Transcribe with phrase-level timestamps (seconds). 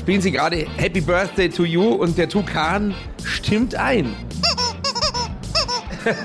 [0.00, 4.16] spielen sie gerade Happy Birthday to You und der Tukan stimmt ein.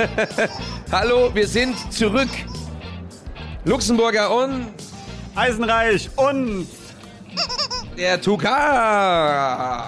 [0.92, 2.30] Hallo, wir sind zurück.
[3.66, 4.68] Luxemburger und
[5.36, 6.68] Eisenreich und
[7.98, 9.84] der Tukan.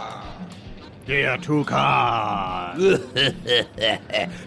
[1.08, 2.78] der Tukan.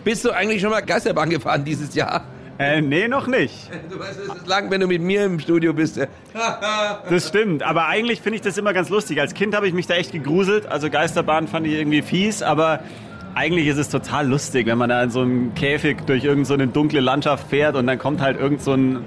[0.05, 2.27] Bist du eigentlich schon mal Geisterbahn gefahren dieses Jahr?
[2.61, 3.55] Äh, nee, noch nicht.
[3.89, 5.99] Du weißt, es ist lang, wenn du mit mir im Studio bist.
[7.09, 7.63] Das stimmt.
[7.63, 9.19] Aber eigentlich finde ich das immer ganz lustig.
[9.21, 10.67] Als Kind habe ich mich da echt gegruselt.
[10.67, 12.81] Also Geisterbahn fand ich irgendwie fies, aber
[13.35, 16.71] eigentlich ist es total lustig, wenn man da in so einem Käfig durch irgendeine so
[16.71, 19.05] dunkle Landschaft fährt und dann kommt halt irgend so ein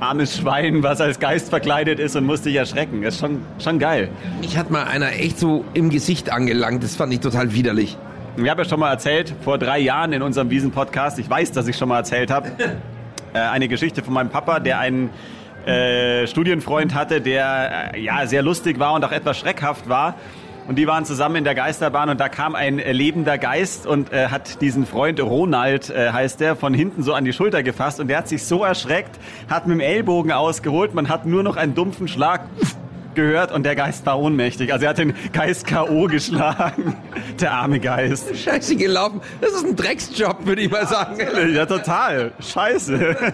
[0.00, 3.02] armes Schwein, was als Geist verkleidet ist und muss dich erschrecken.
[3.02, 4.10] Das ist schon, schon geil.
[4.40, 6.82] Mich hat mal einer echt so im Gesicht angelangt.
[6.82, 7.96] Das fand ich total widerlich.
[8.40, 11.66] Ich habe ja schon mal erzählt, vor drei Jahren in unserem Wiesen-Podcast, ich weiß, dass
[11.66, 12.48] ich schon mal erzählt habe,
[13.34, 15.10] äh, eine Geschichte von meinem Papa, der einen
[15.66, 20.14] äh, Studienfreund hatte, der äh, ja sehr lustig war und auch etwas schreckhaft war.
[20.68, 24.28] Und die waren zusammen in der Geisterbahn und da kam ein lebender Geist und äh,
[24.28, 28.06] hat diesen Freund, Ronald äh, heißt der, von hinten so an die Schulter gefasst und
[28.06, 29.18] der hat sich so erschreckt,
[29.50, 32.42] hat mit dem Ellbogen ausgeholt, man hat nur noch einen dumpfen Schlag
[33.14, 34.72] gehört und der Geist war ohnmächtig.
[34.72, 36.06] Also er hat den Geist K.O.
[36.06, 36.96] geschlagen.
[37.40, 38.36] Der arme Geist.
[38.36, 39.20] Scheiße gelaufen.
[39.40, 41.18] Das ist ein Drecksjob, würde ich mal sagen.
[41.54, 42.32] Ja, total.
[42.40, 43.16] Scheiße.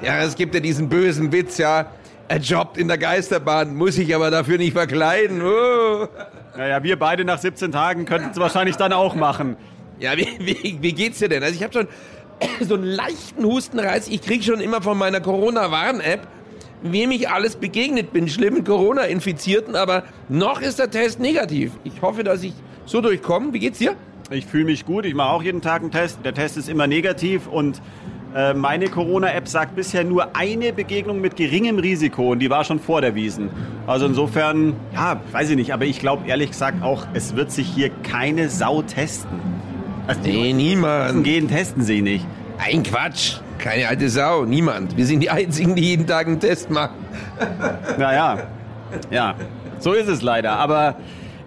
[0.00, 1.86] Ja, es gibt ja diesen bösen Witz, ja.
[2.28, 5.42] Er jobbt in der Geisterbahn, muss sich aber dafür nicht verkleiden.
[5.42, 6.06] Oh.
[6.56, 9.56] Naja, wir beide nach 17 Tagen könnten es wahrscheinlich dann auch machen.
[9.98, 11.42] Ja, wie, wie, wie geht's dir denn?
[11.42, 11.88] Also ich habe schon
[12.60, 14.08] so einen leichten Hustenreiz.
[14.08, 16.26] Ich krieg schon immer von meiner Corona-Warn-App,
[16.82, 21.72] wem ich alles begegnet bin, schlimmen Corona-Infizierten, aber noch ist der Test negativ.
[21.84, 22.54] Ich hoffe, dass ich
[22.86, 23.52] so durchkomme.
[23.52, 23.94] Wie geht's dir?
[24.30, 26.18] Ich fühle mich gut, ich mache auch jeden Tag einen Test.
[26.24, 27.80] Der Test ist immer negativ und
[28.34, 32.78] äh, meine Corona-App sagt bisher nur eine Begegnung mit geringem Risiko und die war schon
[32.78, 33.48] vor der Wiesen.
[33.86, 37.66] Also insofern, ja, weiß ich nicht, aber ich glaube ehrlich gesagt auch, es wird sich
[37.68, 39.40] hier keine Sau testen.
[40.06, 41.24] Also Nee, niemand.
[41.24, 42.26] gehen, testen sie nicht.
[42.58, 43.36] Ein Quatsch.
[43.58, 44.44] Keine alte Sau.
[44.44, 44.96] Niemand.
[44.96, 46.96] Wir sind die Einzigen, die jeden Tag einen Test machen.
[47.98, 48.38] Naja,
[49.10, 49.34] ja,
[49.78, 50.52] so ist es leider.
[50.52, 50.96] Aber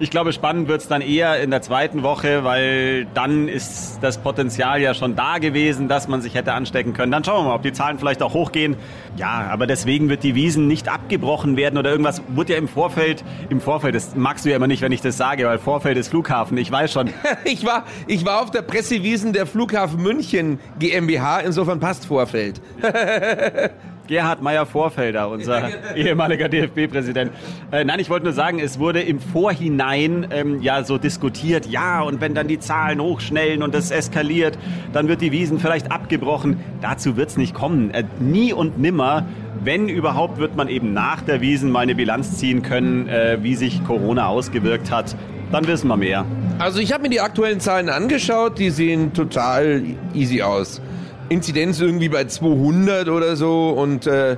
[0.01, 4.17] ich glaube, spannend wird es dann eher in der zweiten Woche, weil dann ist das
[4.17, 7.11] Potenzial ja schon da gewesen, dass man sich hätte anstecken können.
[7.11, 8.77] Dann schauen wir mal, ob die Zahlen vielleicht auch hochgehen.
[9.15, 12.23] Ja, aber deswegen wird die Wiesen nicht abgebrochen werden oder irgendwas.
[12.29, 15.17] Wurde ja im Vorfeld, im Vorfeld, das magst du ja immer nicht, wenn ich das
[15.17, 17.09] sage, weil Vorfeld ist Flughafen, ich weiß schon.
[17.43, 22.61] Ich war, ich war auf der Pressewiesen der Flughafen München GmbH, insofern passt Vorfeld.
[24.11, 27.31] Gerhard Meyer Vorfelder, unser ehemaliger DFB-Präsident.
[27.71, 32.01] Äh, nein, ich wollte nur sagen, es wurde im Vorhinein ähm, ja so diskutiert, ja,
[32.01, 34.59] und wenn dann die Zahlen hochschnellen und es eskaliert,
[34.91, 36.59] dann wird die Wiesen vielleicht abgebrochen.
[36.81, 37.91] Dazu wird es nicht kommen.
[37.91, 39.25] Äh, nie und nimmer.
[39.63, 43.55] Wenn überhaupt, wird man eben nach der Wiesen mal eine Bilanz ziehen können, äh, wie
[43.55, 45.15] sich Corona ausgewirkt hat.
[45.53, 46.25] Dann wissen wir mehr.
[46.59, 49.83] Also ich habe mir die aktuellen Zahlen angeschaut, die sehen total
[50.13, 50.81] easy aus.
[51.31, 54.37] Inzidenz irgendwie bei 200 oder so und äh, äh,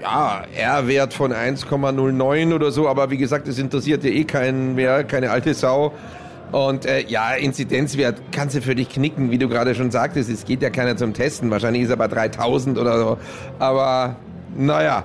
[0.00, 5.04] ja, R-Wert von 1,09 oder so, aber wie gesagt, das interessiert ja eh keinen mehr,
[5.04, 5.92] keine alte Sau.
[6.52, 10.46] Und äh, ja, Inzidenzwert kannst du für dich knicken, wie du gerade schon sagtest, es
[10.46, 13.18] geht ja keiner zum Testen, wahrscheinlich ist er bei 3000 oder so.
[13.58, 14.16] Aber
[14.56, 15.04] naja,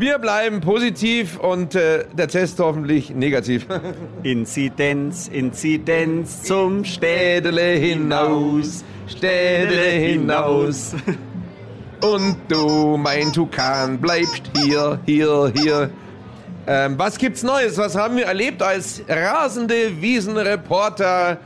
[0.00, 3.66] wir bleiben positiv und äh, der Test hoffentlich negativ.
[4.22, 10.94] Inzidenz, Inzidenz zum Städele hinaus, Städele hinaus.
[12.00, 15.90] Und du, mein Tukan, bleibst hier, hier, hier.
[16.66, 17.76] Ähm, was gibt's Neues?
[17.76, 21.38] Was haben wir erlebt als rasende Wiesenreporter?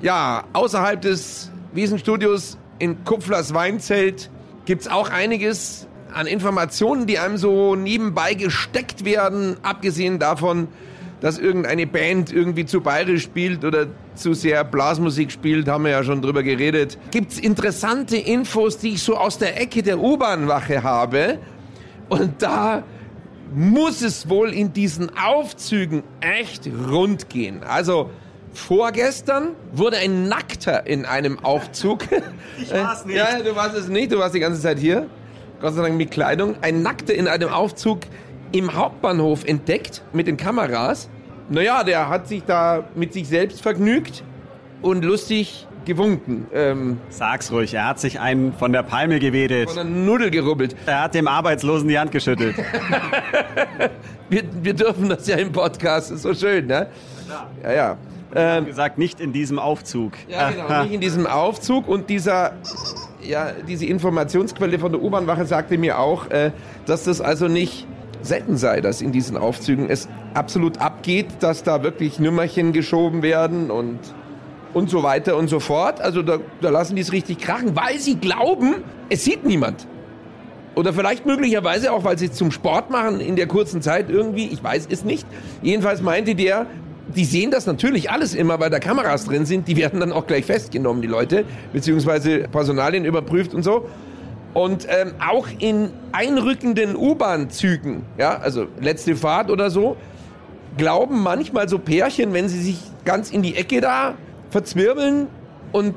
[0.00, 4.30] Ja, außerhalb des Wiesenstudios in Kupflers Weinzelt
[4.64, 10.68] gibt's auch einiges an Informationen, die einem so nebenbei gesteckt werden, abgesehen davon,
[11.20, 16.04] dass irgendeine Band irgendwie zu bayerisch spielt oder zu sehr Blasmusik spielt, haben wir ja
[16.04, 16.98] schon drüber geredet.
[17.10, 21.38] Gibt's interessante Infos, die ich so aus der Ecke der U-Bahn-Wache habe.
[22.08, 22.84] Und da
[23.54, 27.62] muss es wohl in diesen Aufzügen echt rund gehen.
[27.64, 28.10] Also
[28.52, 32.04] vorgestern wurde ein Nackter in einem Aufzug.
[32.60, 33.16] Ich war's nicht.
[33.16, 35.06] Ja, du warst es nicht, du warst die ganze Zeit hier.
[35.60, 36.56] Gott sei Dank mit Kleidung.
[36.60, 38.00] Ein Nackter in einem Aufzug
[38.52, 41.08] im Hauptbahnhof entdeckt mit den Kameras.
[41.50, 44.22] naja, der hat sich da mit sich selbst vergnügt
[44.82, 46.46] und lustig gewunken.
[46.52, 49.68] Ähm, Sag's ruhig, er hat sich einen von der Palme gewedelt.
[49.70, 50.76] von der Nudel gerubbelt.
[50.86, 52.56] Er hat dem Arbeitslosen die Hand geschüttelt.
[54.30, 56.88] Wir, wir dürfen das ja im Podcast, ist so schön, ne?
[57.62, 57.96] Ja, ja.
[58.34, 60.12] Hat gesagt, nicht in diesem Aufzug.
[60.28, 60.82] Ja, genau.
[60.82, 62.52] Nicht in diesem Aufzug und dieser,
[63.22, 66.52] ja, diese Informationsquelle von der U-Bahn-Wache sagte mir auch, äh,
[66.86, 67.86] dass das also nicht
[68.22, 73.70] selten sei, dass in diesen Aufzügen es absolut abgeht, dass da wirklich Nümmerchen geschoben werden
[73.70, 73.98] und,
[74.74, 76.00] und so weiter und so fort.
[76.00, 79.86] Also da, da lassen die es richtig krachen, weil sie glauben, es sieht niemand.
[80.74, 84.46] Oder vielleicht möglicherweise auch, weil sie es zum Sport machen in der kurzen Zeit irgendwie.
[84.46, 85.26] Ich weiß es nicht.
[85.60, 86.66] Jedenfalls meinte der,
[87.14, 89.68] die sehen das natürlich alles immer, weil da Kameras drin sind.
[89.68, 93.88] Die werden dann auch gleich festgenommen, die Leute, beziehungsweise Personalien überprüft und so.
[94.54, 99.96] Und ähm, auch in einrückenden U-Bahn-Zügen, ja, also letzte Fahrt oder so,
[100.76, 104.14] glauben manchmal so Pärchen, wenn sie sich ganz in die Ecke da
[104.50, 105.28] verzwirbeln
[105.72, 105.94] und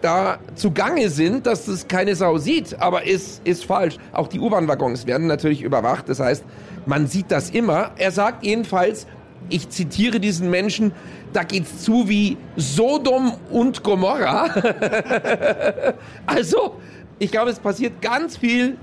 [0.00, 2.80] da zugange sind, dass das keine Sau sieht.
[2.80, 3.98] Aber ist, ist falsch.
[4.12, 6.08] Auch die U-Bahn-Waggons werden natürlich überwacht.
[6.08, 6.44] Das heißt,
[6.86, 7.92] man sieht das immer.
[7.96, 9.06] Er sagt jedenfalls,
[9.48, 10.92] ich zitiere diesen Menschen,
[11.32, 14.48] da geht's zu wie Sodom und Gomorra.
[16.26, 16.76] also,
[17.18, 18.76] ich glaube, es passiert ganz viel,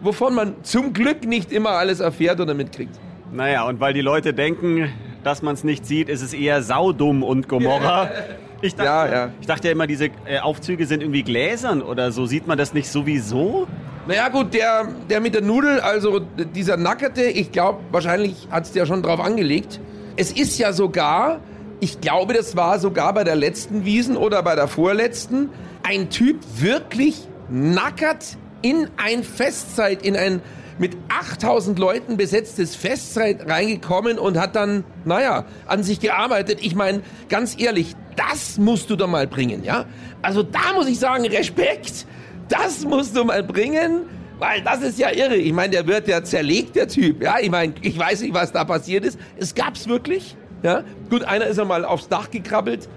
[0.00, 2.98] wovon man zum Glück nicht immer alles erfährt oder mitkriegt.
[3.32, 4.92] Naja, und weil die Leute denken,
[5.24, 8.10] dass man es nicht sieht, ist es eher Saudum und Gomorra.
[8.64, 9.30] Ich dachte, Ja, ja.
[9.40, 12.26] ich dachte ja immer, diese äh, Aufzüge sind irgendwie gläsern oder so.
[12.26, 13.66] Sieht man das nicht sowieso?
[14.06, 18.70] Naja gut, der, der mit der Nudel, also dieser Nackerte, ich glaube, wahrscheinlich hat es
[18.70, 19.80] der schon drauf angelegt.
[20.16, 21.40] Es ist ja sogar,
[21.80, 25.48] ich glaube, das war sogar bei der letzten Wiesen oder bei der vorletzten,
[25.82, 30.42] ein Typ wirklich nackert in ein Festzeit, in ein
[30.78, 36.58] mit 8000 Leuten besetztes Festzeit reingekommen und hat dann, naja, an sich gearbeitet.
[36.62, 39.84] Ich meine, ganz ehrlich, das musst du doch mal bringen, ja?
[40.22, 42.06] Also da muss ich sagen, Respekt.
[42.48, 44.02] Das musst du mal bringen,
[44.42, 45.36] weil das ist ja irre.
[45.36, 47.22] Ich meine, der wird ja zerlegt, der Typ.
[47.22, 49.16] Ja, ich meine, ich weiß nicht, was da passiert ist.
[49.38, 50.36] Es gab's wirklich.
[50.64, 52.88] Ja, gut, einer ist ja mal aufs Dach gekrabbelt.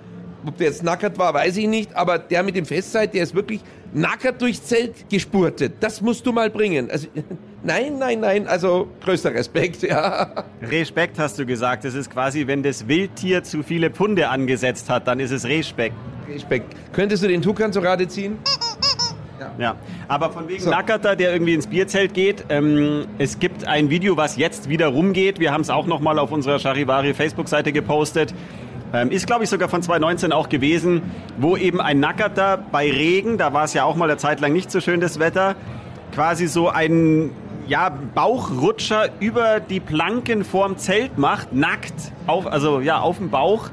[0.44, 1.96] Ob der jetzt nackert war, weiß ich nicht.
[1.96, 3.62] Aber der mit dem Festzeit, der ist wirklich
[3.94, 5.74] nackert durchs Zelt gespurtet.
[5.82, 6.90] Das musst du mal bringen.
[6.90, 7.08] Also,
[7.64, 8.48] nein, nein, nein.
[8.48, 10.46] Also, größter Respekt, ja.
[10.64, 11.86] Respekt hast du gesagt.
[11.86, 15.96] Das ist quasi, wenn das Wildtier zu viele Punde angesetzt hat, dann ist es Respekt.
[16.28, 16.76] Respekt.
[16.92, 18.40] Könntest du den Tukan zur Rate ziehen?
[19.58, 19.76] Ja,
[20.08, 20.70] aber von wegen So.
[20.70, 22.46] Nackerter, der irgendwie ins Bierzelt geht.
[22.50, 25.40] Ähm, es gibt ein Video, was jetzt wieder rumgeht.
[25.40, 28.34] Wir haben es auch nochmal auf unserer Charivari Facebook-Seite gepostet.
[28.94, 31.02] Ähm, ist, glaube ich, sogar von 2019 auch gewesen,
[31.38, 34.54] wo eben ein Nackerter bei Regen, da war es ja auch mal eine Zeit lang
[34.54, 35.56] nicht so schön das Wetter,
[36.14, 37.32] quasi so einen
[37.68, 41.94] ja, Bauchrutscher über die Planken vorm Zelt macht, nackt,
[42.28, 43.70] auf, also ja, auf dem Bauch.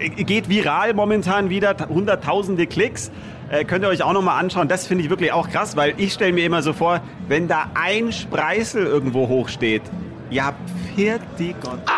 [0.00, 3.10] Äh, Geht viral momentan wieder, hunderttausende Klicks.
[3.50, 4.68] Äh, könnt ihr euch auch nochmal anschauen.
[4.68, 7.70] Das finde ich wirklich auch krass, weil ich stelle mir immer so vor, wenn da
[7.74, 9.82] ein Spreißel irgendwo hochsteht,
[10.30, 10.54] ja,
[10.94, 11.80] pfiat die Gott.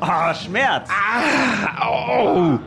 [0.00, 0.88] Ah, Schmerz.
[1.86, 2.58] Oh,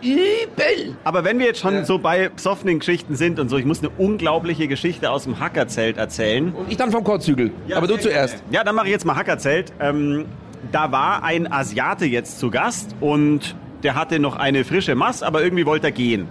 [0.00, 0.96] übel.
[1.04, 3.90] Aber wenn wir jetzt schon so bei besoffenen Geschichten sind und so, ich muss eine
[3.90, 6.52] unglaubliche Geschichte aus dem Hackerzelt erzählen.
[6.52, 7.50] Und ich dann vom Kotzhügel.
[7.74, 8.42] Aber du zuerst.
[8.50, 9.72] Ja, dann mache ich jetzt mal Hackerzelt.
[9.80, 10.26] Ähm,
[10.70, 15.42] da war ein Asiate jetzt zu Gast und der hatte noch eine frische Mass, aber
[15.42, 16.28] irgendwie wollte er gehen.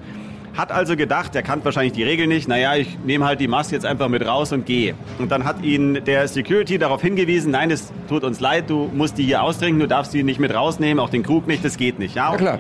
[0.56, 3.72] Hat also gedacht, er kannte wahrscheinlich die Regel nicht, naja, ich nehme halt die Mass
[3.72, 4.96] jetzt einfach mit raus und gehe.
[5.18, 9.18] Und dann hat ihn der Security darauf hingewiesen, nein, es tut uns leid, du musst
[9.18, 12.00] die hier austrinken, du darfst die nicht mit rausnehmen, auch den Krug nicht, das geht
[12.00, 12.16] nicht.
[12.16, 12.60] Ja, Ja klar.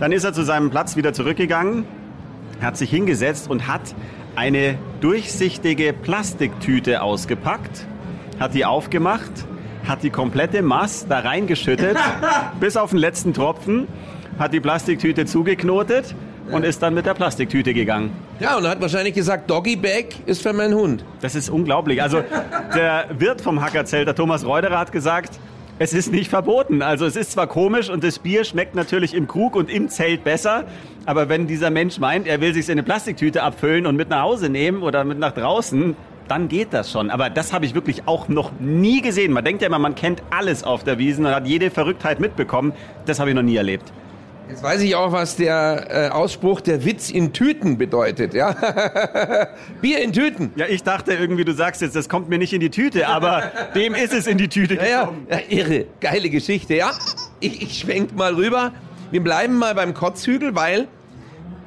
[0.00, 1.84] dann ist er zu seinem Platz wieder zurückgegangen,
[2.60, 3.94] hat sich hingesetzt und hat
[4.36, 7.86] eine durchsichtige Plastiktüte ausgepackt,
[8.38, 9.32] hat die aufgemacht,
[9.88, 11.96] hat die komplette Mass da reingeschüttet,
[12.60, 13.88] bis auf den letzten Tropfen,
[14.38, 16.14] hat die Plastiktüte zugeknotet
[16.52, 18.10] und ist dann mit der Plastiktüte gegangen.
[18.40, 21.04] Ja, und er hat wahrscheinlich gesagt, Doggy Bag ist für meinen Hund.
[21.20, 22.02] Das ist unglaublich.
[22.02, 22.22] Also
[22.74, 25.38] der Wirt vom Hackerzelt, der Thomas Reuderer, hat gesagt,
[25.78, 26.82] es ist nicht verboten.
[26.82, 30.24] Also es ist zwar komisch und das Bier schmeckt natürlich im Krug und im Zelt
[30.24, 30.64] besser,
[31.06, 34.22] aber wenn dieser Mensch meint, er will sich in eine Plastiktüte abfüllen und mit nach
[34.22, 35.96] Hause nehmen oder mit nach draußen,
[36.28, 37.10] dann geht das schon.
[37.10, 39.32] Aber das habe ich wirklich auch noch nie gesehen.
[39.32, 42.72] Man denkt ja immer, man kennt alles auf der Wiesen und hat jede Verrücktheit mitbekommen.
[43.06, 43.92] Das habe ich noch nie erlebt.
[44.48, 48.54] Jetzt weiß ich auch, was der äh, Ausspruch der Witz in Tüten bedeutet, ja?
[49.82, 50.52] Bier in Tüten.
[50.56, 53.52] Ja, ich dachte irgendwie, du sagst jetzt, das kommt mir nicht in die Tüte, aber
[53.74, 55.26] dem ist es in die Tüte Ja, ja, gekommen.
[55.30, 56.92] ja, irre, geile Geschichte, ja?
[57.40, 58.72] Ich, ich schwenk mal rüber.
[59.10, 60.88] Wir bleiben mal beim Kotzhügel, weil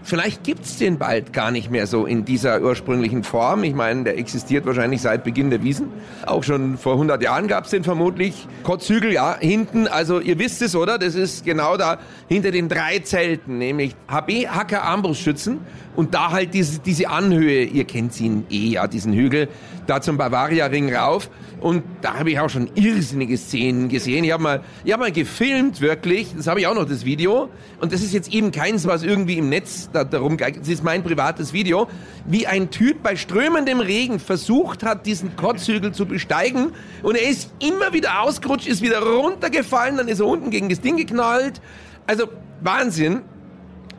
[0.03, 3.63] Vielleicht gibt's den bald gar nicht mehr so in dieser ursprünglichen Form.
[3.63, 5.88] Ich meine, der existiert wahrscheinlich seit Beginn der Wiesen.
[6.25, 8.48] Auch schon vor 100 Jahren gab's den vermutlich.
[8.63, 10.98] Kotzhügel, ja, hinten, also ihr wisst es, oder?
[10.98, 15.60] Das ist genau da hinter den drei Zelten, nämlich HB Hacker Armbrustschützen
[15.96, 19.50] und da halt diese, diese Anhöhe, ihr kennt ihn eh, ja, diesen Hügel,
[19.88, 21.29] da zum Bavaria-Ring rauf.
[21.59, 24.23] Und da habe ich auch schon irrsinnige Szenen gesehen.
[24.23, 26.33] Ich habe mal, hab mal gefilmt, wirklich.
[26.35, 27.50] Das habe ich auch noch, das Video.
[27.79, 30.38] Und das ist jetzt eben keins, was irgendwie im Netz da, darum.
[30.38, 31.88] Das ist mein privates Video.
[32.25, 36.71] Wie ein Typ bei strömendem Regen versucht hat, diesen Kotzhügel zu besteigen.
[37.03, 40.81] Und er ist immer wieder ausgerutscht, ist wieder runtergefallen, dann ist er unten gegen das
[40.81, 41.61] Ding geknallt.
[42.07, 42.25] Also
[42.61, 43.21] Wahnsinn.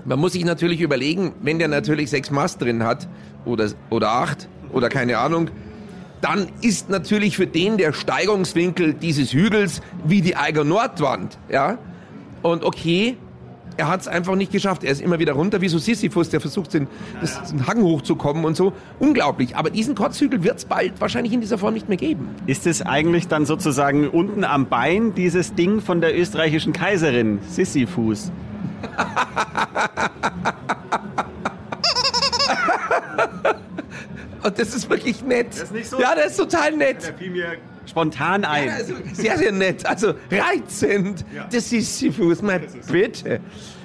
[0.04, 3.08] Man muss sich natürlich überlegen, wenn der natürlich sechs Mast drin hat
[3.44, 5.48] oder, oder acht oder keine Ahnung,
[6.22, 11.36] dann ist natürlich für den der Steigungswinkel dieses Hügels wie die Eiger Nordwand.
[11.50, 11.78] Ja?
[12.42, 13.16] Und okay,
[13.76, 14.84] er hat es einfach nicht geschafft.
[14.84, 16.86] Er ist immer wieder runter, wie so Sisyphus, der versucht, den,
[17.20, 18.72] das, den Hang hochzukommen und so.
[18.98, 19.56] Unglaublich.
[19.56, 22.28] Aber diesen Kotzhügel wird es bald wahrscheinlich in dieser Form nicht mehr geben.
[22.46, 28.30] Ist es eigentlich dann sozusagen unten am Bein dieses Ding von der österreichischen Kaiserin, Sisyphus?
[34.42, 35.48] Und das ist wirklich nett.
[35.50, 36.00] Das ist nicht so?
[36.00, 37.02] Ja, das ist total nett.
[37.02, 37.56] Der fiel mir
[37.86, 38.68] spontan ein.
[38.68, 39.86] Ja, also sehr, sehr nett.
[39.86, 41.24] Also reizend.
[41.34, 41.44] Ja.
[41.44, 43.40] Das ist Sisyphus, mal bitte.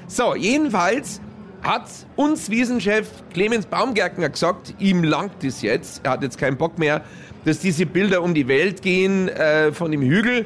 [0.07, 1.21] So, jedenfalls
[1.61, 6.01] hat uns Wiesenchef Clemens Baumgärtner gesagt, ihm langt es jetzt.
[6.03, 7.03] Er hat jetzt keinen Bock mehr,
[7.45, 10.45] dass diese Bilder um die Welt gehen äh, von dem Hügel.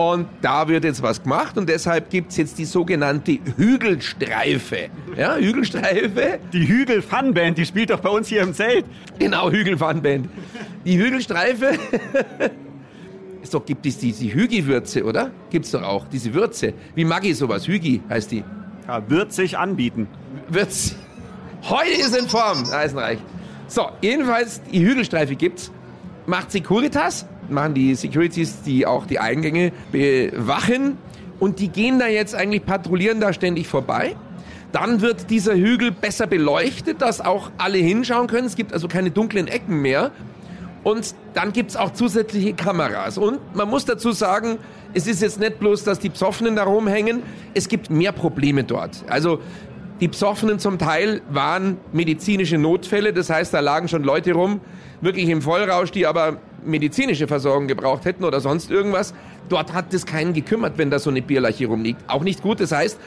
[0.00, 4.88] Und da wird jetzt was gemacht und deshalb gibt's jetzt die sogenannte Hügelstreife.
[5.14, 6.38] Ja, Hügelstreife.
[6.54, 8.86] Die Hügel Fun Band, die spielt doch bei uns hier im Zelt.
[9.18, 10.30] Genau, Hügelfahnband.
[10.86, 11.72] Die Hügelstreife.
[13.42, 15.30] So gibt es diese Hügi-Würze, oder?
[15.48, 16.74] Gibt's doch auch, diese Würze.
[16.94, 17.66] Wie Maggi sowas?
[17.66, 18.44] Hügi heißt die.
[18.86, 20.08] Ja, wird sich anbieten.
[20.48, 20.94] Würze.
[21.62, 23.18] Heute ist in Form, Eisenreich.
[23.66, 25.72] So, jedenfalls, die Hügelstreife gibt's.
[26.26, 30.98] Macht Securitas, machen die Securities, die auch die Eingänge bewachen.
[31.38, 34.16] Und die gehen da jetzt eigentlich, patrouillieren da ständig vorbei.
[34.72, 38.46] Dann wird dieser Hügel besser beleuchtet, dass auch alle hinschauen können.
[38.46, 40.12] Es gibt also keine dunklen Ecken mehr.
[40.82, 43.18] Und dann gibt's auch zusätzliche Kameras.
[43.18, 44.58] Und man muss dazu sagen,
[44.94, 47.22] es ist jetzt nicht bloß, dass die Psoffenen da rumhängen,
[47.54, 49.04] es gibt mehr Probleme dort.
[49.08, 49.40] Also
[50.00, 54.60] die Psoffenen zum Teil waren medizinische Notfälle, das heißt, da lagen schon Leute rum,
[55.02, 59.14] wirklich im Vollrausch, die aber medizinische Versorgung gebraucht hätten oder sonst irgendwas.
[59.48, 62.00] Dort hat es keinen gekümmert, wenn da so eine Bierleiche rumliegt.
[62.08, 62.98] Auch nicht gut, das heißt,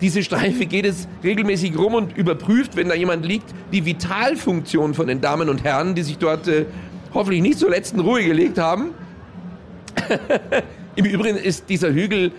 [0.00, 5.06] diese Streife geht es regelmäßig rum und überprüft, wenn da jemand liegt, die Vitalfunktion von
[5.06, 6.66] den Damen und Herren, die sich dort äh,
[7.14, 8.90] hoffentlich nicht zur letzten Ruhe gelegt haben.
[10.96, 12.32] Im Übrigen ist dieser Hügel,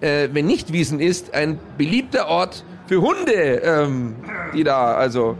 [0.00, 4.16] äh, wenn nicht Wiesen ist, ein beliebter Ort für Hunde, ähm,
[4.54, 5.36] die da also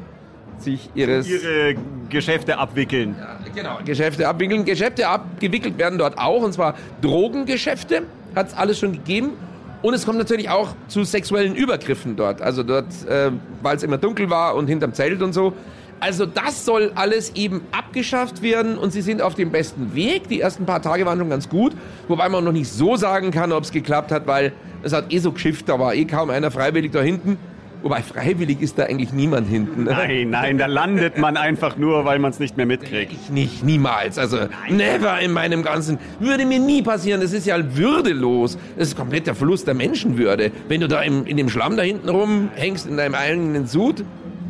[0.58, 1.74] sich ihres Ihre
[2.08, 3.16] Geschäfte abwickeln.
[3.54, 4.64] Genau, Geschäfte abwickeln.
[4.64, 8.02] Geschäfte abgewickelt werden dort auch, und zwar Drogengeschäfte,
[8.34, 9.30] hat es alles schon gegeben.
[9.82, 12.40] Und es kommt natürlich auch zu sexuellen Übergriffen dort.
[12.40, 13.30] Also dort, äh,
[13.60, 15.52] weil es immer dunkel war und hinterm Zelt und so.
[16.00, 20.28] Also das soll alles eben abgeschafft werden und sie sind auf dem besten Weg.
[20.28, 21.72] Die ersten paar Tage waren schon ganz gut,
[22.08, 25.18] wobei man noch nicht so sagen kann, ob es geklappt hat, weil es hat eh
[25.18, 27.38] so geschifft, da war eh kaum einer freiwillig da hinten.
[27.84, 29.84] Wobei freiwillig ist da eigentlich niemand hinten.
[29.84, 29.90] Ne?
[29.90, 33.12] Nein, nein, da landet man einfach nur, weil man es nicht mehr mitkriegt.
[33.12, 34.18] Ich nicht, niemals.
[34.18, 34.38] Also
[34.70, 35.98] never in meinem ganzen.
[36.18, 37.20] Würde mir nie passieren.
[37.20, 38.56] Das ist ja würdelos.
[38.78, 40.50] Das ist komplett der Verlust der Menschenwürde.
[40.66, 44.02] Wenn du da im, in dem Schlamm da hinten rumhängst, in deinem eigenen Sud.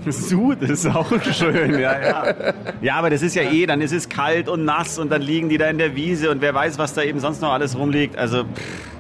[0.07, 2.35] Sud ist auch schön, ja, ja.
[2.83, 5.49] Ja, aber das ist ja eh, dann ist es kalt und nass und dann liegen
[5.49, 8.17] die da in der Wiese und wer weiß, was da eben sonst noch alles rumliegt.
[8.17, 8.94] Also, pff,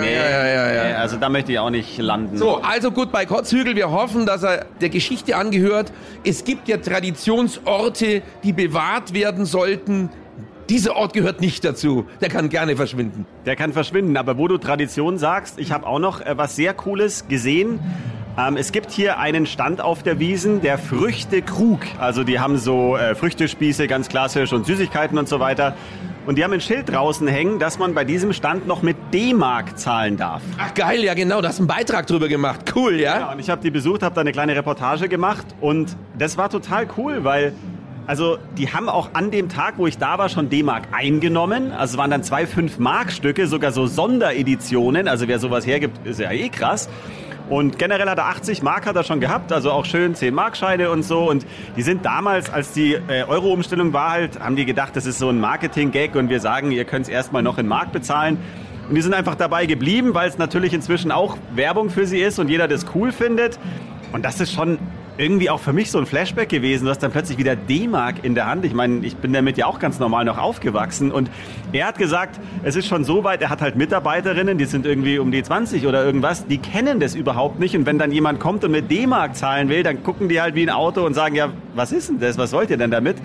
[0.00, 0.84] nee, ja, ja, ja.
[0.84, 2.36] nee, also da möchte ich auch nicht landen.
[2.36, 5.92] So, also gut, bei Kotzhügel, wir hoffen, dass er der Geschichte angehört.
[6.24, 10.10] Es gibt ja Traditionsorte, die bewahrt werden sollten.
[10.68, 12.06] Dieser Ort gehört nicht dazu.
[12.20, 13.24] Der kann gerne verschwinden.
[13.46, 16.74] Der kann verschwinden, aber wo du Tradition sagst, ich habe auch noch äh, was sehr
[16.74, 17.80] Cooles gesehen.
[18.38, 21.80] Ähm, es gibt hier einen Stand auf der Wiesen, der Früchtekrug.
[21.98, 25.74] Also die haben so äh, Früchtespieße, ganz klassisch und Süßigkeiten und so weiter.
[26.28, 29.78] Und die haben ein Schild draußen hängen, dass man bei diesem Stand noch mit D-Mark
[29.78, 30.42] zahlen darf.
[30.58, 32.70] Ach geil, ja genau, da hast einen Beitrag drüber gemacht.
[32.76, 33.20] Cool, ja?
[33.20, 36.50] Ja, und ich habe die besucht, habe da eine kleine Reportage gemacht und das war
[36.50, 37.54] total cool, weil
[38.06, 41.72] also die haben auch an dem Tag, wo ich da war, schon D-Mark eingenommen.
[41.72, 45.08] Also es waren dann zwei 5-Mark-Stücke, sogar so Sondereditionen.
[45.08, 46.90] Also wer sowas hergibt, ist ja eh krass.
[47.48, 50.56] Und generell hat er 80 Mark hat er schon gehabt, also auch schön 10 Mark
[50.56, 51.28] Scheine und so.
[51.28, 55.18] Und die sind damals, als die äh, Euro-Umstellung war halt, haben die gedacht, das ist
[55.18, 58.38] so ein Marketing-Gag und wir sagen, ihr könnt es erstmal noch in Mark bezahlen.
[58.88, 62.38] Und die sind einfach dabei geblieben, weil es natürlich inzwischen auch Werbung für sie ist
[62.38, 63.58] und jeder das cool findet.
[64.12, 64.78] Und das ist schon
[65.18, 66.84] irgendwie auch für mich so ein Flashback gewesen.
[66.84, 68.64] Du hast dann plötzlich wieder D-Mark in der Hand.
[68.64, 71.10] Ich meine, ich bin damit ja auch ganz normal noch aufgewachsen.
[71.10, 71.28] Und
[71.72, 75.18] er hat gesagt, es ist schon so weit, er hat halt Mitarbeiterinnen, die sind irgendwie
[75.18, 77.76] um die 20 oder irgendwas, die kennen das überhaupt nicht.
[77.76, 80.62] Und wenn dann jemand kommt und mit D-Mark zahlen will, dann gucken die halt wie
[80.62, 82.38] ein Auto und sagen, ja, was ist denn das?
[82.38, 83.16] Was wollt ihr denn damit?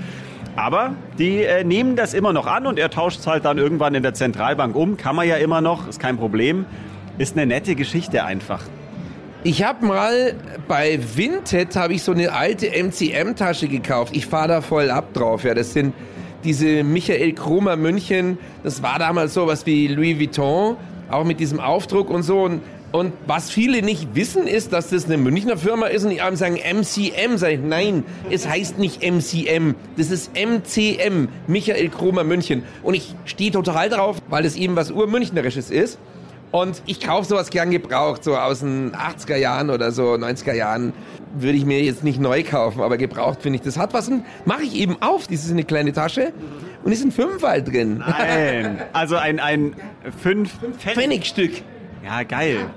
[0.56, 3.94] Aber die äh, nehmen das immer noch an und er tauscht es halt dann irgendwann
[3.94, 4.98] in der Zentralbank um.
[4.98, 6.66] Kann man ja immer noch, ist kein Problem.
[7.20, 8.64] Ist eine nette Geschichte einfach.
[9.46, 10.36] Ich habe mal
[10.70, 14.16] bei Vinted habe ich so eine alte MCM-Tasche gekauft.
[14.16, 15.44] Ich fahre da voll ab drauf.
[15.44, 15.94] Ja, das sind
[16.46, 18.38] diese Michael Kromer München.
[18.64, 20.78] Das war damals so was wie Louis Vuitton,
[21.12, 22.44] auch mit diesem Aufdruck und so.
[22.44, 22.62] Und,
[22.94, 26.38] und was viele nicht wissen, ist, dass das eine Münchner Firma ist und die einem
[26.38, 27.36] sagen MCM.
[27.36, 29.76] Sag ich, nein, es heißt nicht MCM.
[29.98, 32.64] Das ist MCM, Michael Kromer München.
[32.82, 36.00] Und ich stehe total drauf, weil es eben was Urmünchnerisches ist.
[36.54, 40.94] Und ich kaufe sowas gern gebraucht, so aus den 80er Jahren oder so, 90er Jahren.
[41.34, 44.08] Würde ich mir jetzt nicht neu kaufen, aber gebraucht finde ich, das hat was.
[44.08, 45.26] Und mache ich eben auf.
[45.26, 46.32] Das ist eine kleine Tasche
[46.84, 48.04] und ist ein Fünferl drin.
[48.08, 49.76] Nein, also ein, ein
[50.22, 51.64] fünf Pfennigstück.
[52.06, 52.68] Ja, geil.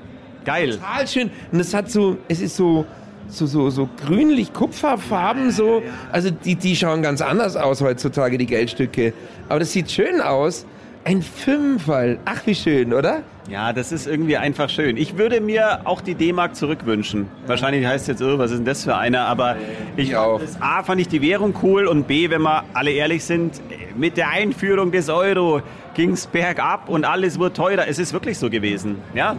[0.47, 0.79] Geil.
[0.79, 1.31] Total schön.
[1.53, 2.87] Und es hat so, es ist so,
[3.29, 5.83] so, so, so grünlich Kupferfarben so.
[6.13, 9.13] Also die, die schauen ganz anders aus heutzutage, die Geldstücke.
[9.51, 10.65] Aber das sieht schön aus.
[11.07, 12.19] Ein Fünferl.
[12.25, 13.23] Ach, wie schön, oder?
[13.49, 14.97] Ja, das ist irgendwie einfach schön.
[14.97, 17.29] Ich würde mir auch die D-Mark zurückwünschen.
[17.47, 19.21] Wahrscheinlich heißt jetzt, oh, was ist denn das für eine?
[19.21, 19.55] Aber
[19.97, 20.41] ich, Ich auch.
[20.59, 23.61] A fand ich die Währung cool und B, wenn wir alle ehrlich sind,
[23.97, 25.63] mit der Einführung des Euro
[25.95, 27.87] ging es bergab und alles wurde teurer.
[27.87, 28.97] Es ist wirklich so gewesen.
[29.15, 29.37] Ja,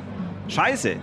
[0.48, 0.94] scheiße.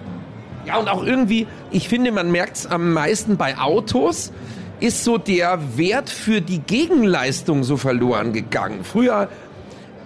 [0.65, 4.33] Ja, und auch irgendwie, ich finde, man merkt es am meisten bei Autos,
[4.81, 8.81] ist so der Wert für die Gegenleistung so verloren gegangen.
[8.83, 9.29] Früher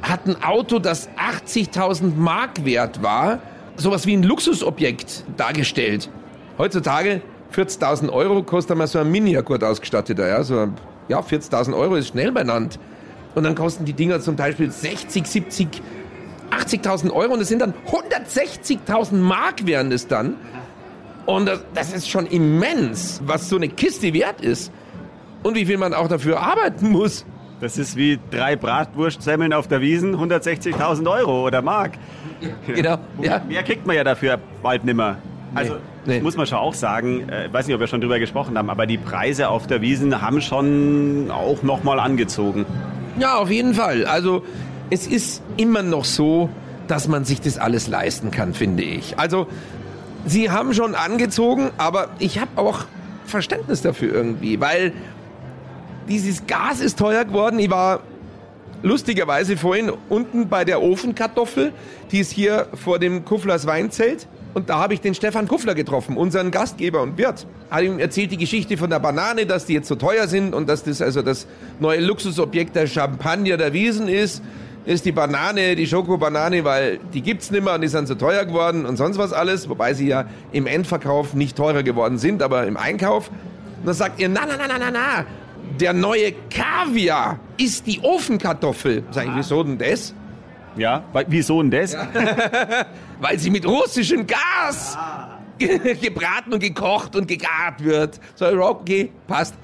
[0.02, 3.40] hat ein Auto, das 80.000 Mark wert war,
[3.76, 6.10] sowas wie ein Luxusobjekt dargestellt.
[6.56, 7.22] Heutzutage
[7.54, 10.28] 40.000 Euro kostet mal so ein Mini gut ausgestatteter.
[10.28, 10.68] Ja, so,
[11.08, 12.78] ja 40.000 Euro ist schnell benannt.
[13.34, 15.68] Und dann kosten die Dinger zum Beispiel 60, 70,
[16.50, 20.36] 80.000 Euro und es sind dann 160.000 Mark wären es dann.
[21.26, 24.72] Und das, das ist schon immens, was so eine Kiste wert ist.
[25.42, 27.24] Und wie viel man auch dafür arbeiten muss.
[27.60, 31.92] Das ist wie drei Bratwurstsemmeln auf der Wiesen, 160.000 Euro oder Mark.
[32.66, 33.42] Genau, ja.
[33.48, 35.18] Mehr kriegt man ja dafür bald nimmer.
[35.54, 36.20] Also nee.
[36.20, 38.86] muss man schon auch sagen, äh, weiß nicht, ob wir schon drüber gesprochen haben, aber
[38.86, 42.66] die Preise auf der Wiesen haben schon auch nochmal angezogen.
[43.18, 44.04] Ja, auf jeden Fall.
[44.04, 44.44] Also
[44.90, 46.50] es ist immer noch so,
[46.86, 49.18] dass man sich das alles leisten kann, finde ich.
[49.18, 49.46] Also
[50.26, 52.84] sie haben schon angezogen, aber ich habe auch
[53.24, 54.92] Verständnis dafür irgendwie, weil
[56.08, 57.58] dieses Gas ist teuer geworden.
[57.58, 58.00] Ich war
[58.82, 61.72] lustigerweise vorhin unten bei der Ofenkartoffel,
[62.10, 64.26] die ist hier vor dem Kufflers Weinzelt.
[64.54, 67.46] Und da habe ich den Stefan Kuffler getroffen, unseren Gastgeber und Wirt.
[67.70, 70.68] Hat ihm erzählt die Geschichte von der Banane, dass die jetzt so teuer sind und
[70.68, 71.46] dass das also das
[71.80, 74.42] neue Luxusobjekt der Champagner der Wiesen ist.
[74.86, 78.86] Ist die Banane, die Schokobanane, weil die gibt's nimmer und die sind so teuer geworden
[78.86, 79.68] und sonst was alles.
[79.68, 83.28] Wobei sie ja im Endverkauf nicht teurer geworden sind, aber im Einkauf.
[83.28, 85.26] Und dann sagt ihr, na, na, na, na, na, na,
[85.80, 89.04] der neue Kaviar ist die Ofenkartoffel.
[89.10, 90.14] Sag ich, wieso denn das?
[90.76, 91.96] Ja, weil- wieso denn das?
[93.20, 94.96] Weil sie mit russischem Gas
[95.58, 98.20] ge- gebraten und gekocht und gegart wird.
[98.36, 99.54] So, okay, passt.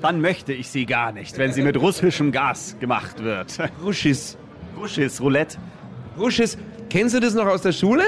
[0.00, 3.58] Dann möchte ich sie gar nicht, wenn sie mit russischem Gas gemacht wird.
[3.84, 4.38] Ruschis.
[4.78, 5.58] Russisches Roulette.
[6.18, 6.56] Ruschis.
[6.88, 8.04] Kennst du das noch aus der Schule?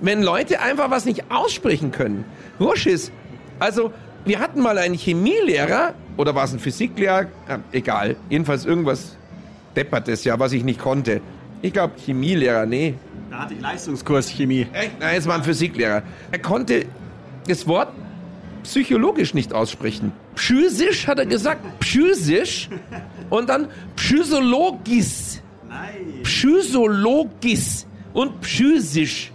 [0.00, 2.24] Wenn Leute einfach was nicht aussprechen können.
[2.60, 3.10] Ruschis.
[3.58, 3.92] Also,
[4.24, 7.26] wir hatten mal einen Chemielehrer, oder war es ein Physiklehrer?
[7.48, 8.16] Ja, egal.
[8.30, 9.16] Jedenfalls irgendwas
[9.76, 11.20] Deppertes, ja, was ich nicht konnte.
[11.62, 12.94] Ich glaube, Chemielehrer, nee.
[13.30, 14.66] Da hatte ich Leistungskurs Chemie.
[14.72, 15.00] Echt?
[15.00, 16.02] Nein, es war ein Physiklehrer.
[16.30, 16.86] Er konnte
[17.48, 17.88] das Wort
[18.62, 20.12] psychologisch nicht aussprechen.
[20.36, 22.68] Psychisch hat er gesagt, psychisch
[23.30, 25.42] und dann psychologis.
[25.68, 26.22] Nein.
[26.22, 29.32] Psychologis und psychisch.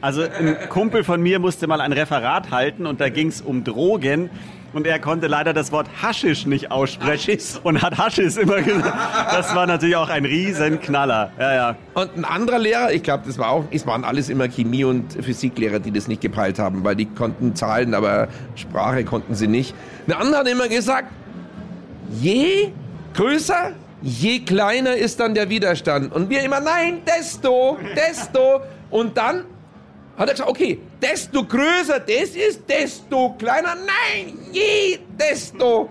[0.00, 3.64] Also ein Kumpel von mir musste mal ein Referat halten und da ging es um
[3.64, 4.30] Drogen.
[4.72, 7.60] Und er konnte leider das Wort Haschisch nicht aussprechen Haschis.
[7.64, 8.96] und hat Haschis immer gesagt.
[9.32, 11.32] Das war natürlich auch ein Riesenknaller.
[11.40, 11.76] Ja, ja.
[11.94, 15.12] Und ein anderer Lehrer, ich glaube, das war auch, es waren alles immer Chemie- und
[15.12, 19.74] Physiklehrer, die das nicht gepeilt haben, weil die konnten Zahlen, aber Sprache konnten sie nicht.
[20.06, 21.08] Ein anderer hat immer gesagt,
[22.20, 22.68] je
[23.14, 26.14] größer, je kleiner ist dann der Widerstand.
[26.14, 28.60] Und wir immer, nein, desto, desto.
[28.88, 29.44] Und dann
[30.16, 33.74] hat er gesagt, okay, desto größer das ist, desto kleiner.
[33.74, 35.88] Nein, je, desto.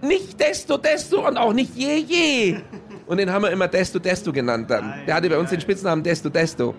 [0.00, 2.56] Nicht desto, desto und auch nicht je, je.
[3.06, 4.94] Und den haben wir immer desto, desto genannt dann.
[5.06, 6.74] Der hatte bei uns den Spitznamen desto, desto.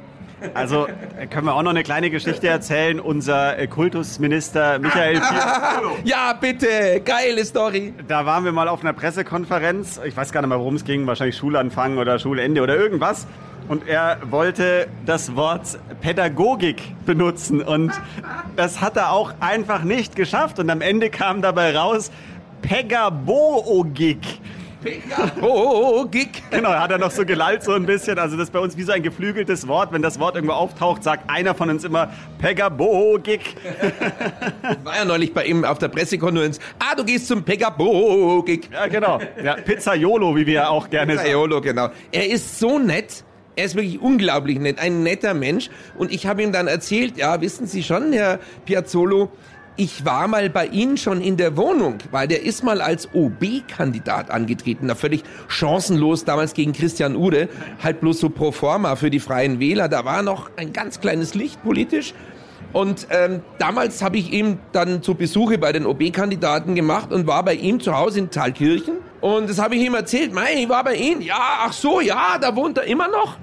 [0.54, 3.00] Also äh, können wir auch noch eine kleine Geschichte erzählen.
[3.00, 5.22] Unser äh, Kultusminister Michael.
[6.04, 7.94] Ja, bitte, geile Story.
[8.08, 10.00] Da waren wir mal auf einer Pressekonferenz.
[10.06, 11.08] Ich weiß gar nicht mehr, worum es ging.
[11.08, 13.28] Wahrscheinlich Schulanfang oder Schulende oder irgendwas.
[13.70, 17.62] Und er wollte das Wort Pädagogik benutzen.
[17.62, 17.92] Und
[18.56, 20.58] das hat er auch einfach nicht geschafft.
[20.58, 22.12] Und am Ende kam dabei raus
[22.64, 24.42] Pegaboogik.
[26.12, 26.30] Gig.
[26.52, 28.18] Genau, hat er noch so gelallt so ein bisschen.
[28.18, 29.92] Also das ist bei uns wie so ein geflügeltes Wort.
[29.92, 33.56] Wenn das Wort irgendwo auftaucht, sagt einer von uns immer Pegabogik.
[34.84, 36.60] War ja neulich bei ihm auf der Pressekonferenz.
[36.80, 38.70] Ah, du gehst zum Pegabogik.
[38.72, 39.20] Ja, genau.
[39.44, 41.26] Ja, Pizzaiolo, wie wir auch gerne sagen.
[41.26, 41.90] Pizzaiolo, genau.
[42.12, 43.26] Er ist so nett.
[43.60, 45.70] Er ist wirklich unglaublich nett, ein netter Mensch.
[45.98, 49.30] Und ich habe ihm dann erzählt, ja, wissen Sie schon, Herr Piazzolo,
[49.76, 54.32] ich war mal bei Ihnen schon in der Wohnung, weil der ist mal als OB-Kandidat
[54.32, 57.50] angetreten, da völlig chancenlos damals gegen Christian Ude,
[57.84, 59.90] halt bloß so pro forma für die Freien Wähler.
[59.90, 62.14] Da war noch ein ganz kleines Licht politisch.
[62.72, 67.44] Und ähm, damals habe ich ihm dann zu Besuche bei den OB-Kandidaten gemacht und war
[67.44, 68.96] bei ihm zu Hause in Thalkirchen.
[69.22, 70.34] Und das habe ich ihm erzählt.
[70.34, 71.22] Mei, ich war bei Ihnen.
[71.22, 73.38] Ja, ach so, ja, da wohnt er immer noch.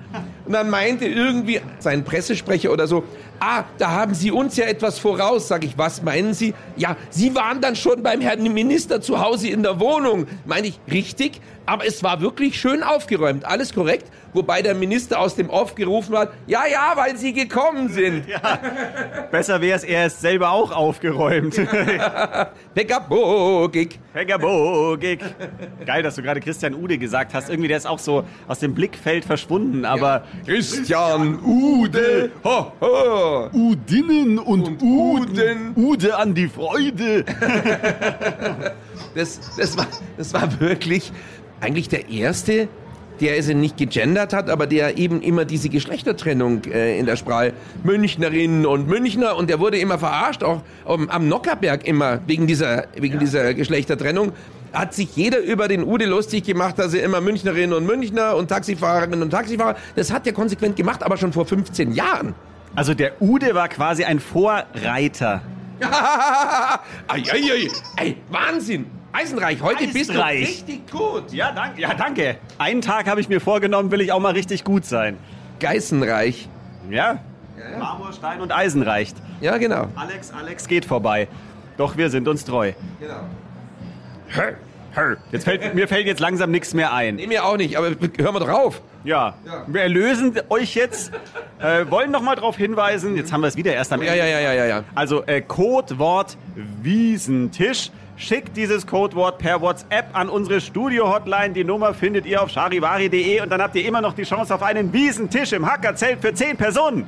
[0.46, 3.04] Und dann meinte irgendwie sein Pressesprecher oder so,
[3.40, 5.48] ah, da haben Sie uns ja etwas voraus.
[5.48, 6.54] Sag ich, was meinen Sie?
[6.76, 10.26] Ja, Sie waren dann schon beim Herrn Minister zu Hause in der Wohnung.
[10.46, 11.40] Meine ich, richtig?
[11.66, 13.44] Aber es war wirklich schön aufgeräumt.
[13.44, 14.06] Alles korrekt?
[14.36, 18.26] Wobei der Minister aus dem Off gerufen hat, ja, ja, weil Sie gekommen sind.
[19.30, 21.54] Besser wäre es, er ist selber auch aufgeräumt.
[22.74, 23.98] Pegabogik.
[24.12, 25.24] Pegabogik.
[25.86, 27.48] Geil, dass du gerade Christian Ude gesagt hast.
[27.48, 32.30] Irgendwie, der ist auch so aus dem Blickfeld verschwunden, aber Christian Ude.
[32.44, 33.48] Ho, ho.
[33.54, 35.72] Udinnen und, Und Uden.
[35.76, 37.24] Ude an die Freude.
[39.14, 39.86] Das, das, war,
[40.18, 41.10] das war wirklich
[41.62, 42.68] eigentlich der erste,
[43.20, 47.52] der also nicht gegendert hat, aber der eben immer diese Geschlechtertrennung äh, in der Sprache
[47.84, 52.86] Münchnerinnen und Münchner und der wurde immer verarscht, auch am, am Nockerberg immer wegen dieser,
[52.96, 54.32] wegen dieser Geschlechtertrennung.
[54.72, 58.48] Hat sich jeder über den Ude lustig gemacht, dass er immer Münchnerinnen und Münchner und
[58.48, 62.34] Taxifahrerinnen und Taxifahrer, das hat er konsequent gemacht, aber schon vor 15 Jahren.
[62.74, 65.42] Also der Ude war quasi ein Vorreiter.
[65.80, 67.68] ei, ei, ei.
[67.96, 68.95] Ey, Wahnsinn!
[69.16, 70.40] Eisenreich, heute bist du Eisenreich.
[70.48, 71.32] richtig gut.
[71.32, 71.80] Ja, danke.
[71.80, 72.36] Ja, danke.
[72.58, 75.16] Einen Tag habe ich mir vorgenommen, will ich auch mal richtig gut sein.
[75.60, 76.48] Geißenreich.
[76.90, 77.18] Ja.
[77.78, 79.16] Marmor, Stein und Eisen reicht.
[79.40, 79.86] Ja, genau.
[79.96, 81.28] Alex, Alex geht vorbei.
[81.78, 82.72] Doch wir sind uns treu.
[83.00, 83.20] genau.
[85.32, 87.16] Jetzt fällt, mir fällt jetzt langsam nichts mehr ein.
[87.16, 88.82] Nee, mir auch nicht, aber hören wir drauf.
[89.04, 89.34] Ja,
[89.66, 91.12] wir erlösen euch jetzt.
[91.58, 93.16] Äh, wollen noch mal darauf hinweisen.
[93.16, 94.18] Jetzt haben wir es wieder erst am Ja, Ende.
[94.18, 94.84] ja, ja, ja, ja, ja.
[94.94, 96.36] Also äh, Codewort
[96.82, 97.90] Wiesentisch.
[98.18, 101.50] Schickt dieses Codewort per WhatsApp an unsere Studio-Hotline.
[101.52, 104.62] Die Nummer findet ihr auf charivari.de und dann habt ihr immer noch die Chance auf
[104.62, 107.06] einen Wiesentisch im Hackerzelt für 10 Personen.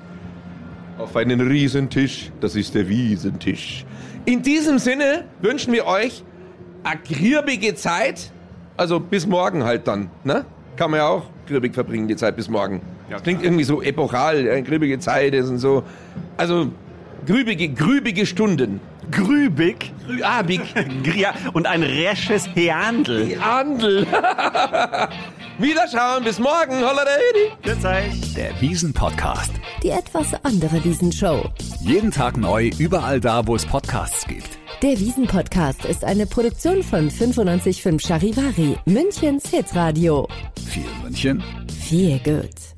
[0.99, 3.87] Auf einen Riesentisch, das ist der Wiesentisch.
[4.27, 6.23] In diesem Sinne wünschen wir euch
[6.85, 8.31] eine grirbige Zeit.
[8.77, 10.45] Also bis morgen halt dann, ne?
[10.77, 12.83] Kann man ja auch grirbig verbringen, die Zeit bis morgen.
[13.11, 15.85] Ja, Klingt irgendwie so epochal, ja, grirbige Zeit, das sind so.
[16.37, 16.71] Also
[17.27, 18.81] grübige, grübige Stunden.
[19.11, 19.93] Grübig.
[20.07, 20.61] Grüabig.
[21.17, 23.37] Ja, und ein resches Heandl.
[23.41, 24.07] Handel.
[25.59, 26.83] Wiederschauen, bis morgen.
[26.85, 28.35] Euch.
[28.35, 29.53] Der Wiesen-Podcast.
[29.83, 31.51] Die etwas andere Wiesenshow.
[31.81, 34.59] Jeden Tag neu, überall da, wo es Podcasts gibt.
[34.83, 40.29] Der Wiesen-Podcast ist eine Produktion von 955 Charivari, Münchens Hitradio.
[40.69, 41.43] Viel München.
[41.81, 42.78] Viel gut.